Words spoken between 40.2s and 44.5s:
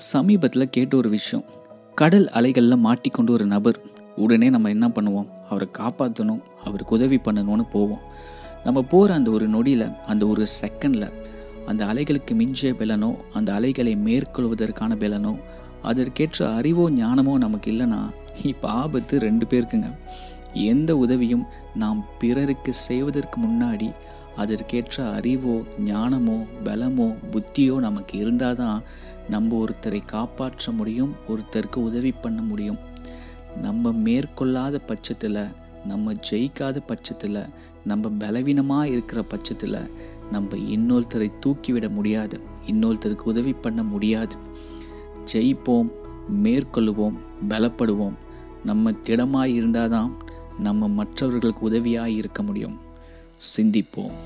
நம்ம இன்னொருத்தரை தூக்கிவிட முடியாது இன்னொருத்தருக்கு உதவி பண்ண முடியாது.